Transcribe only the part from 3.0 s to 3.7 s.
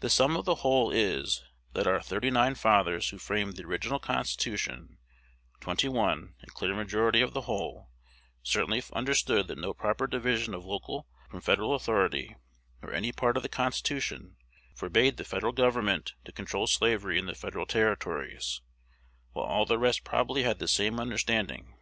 who framed the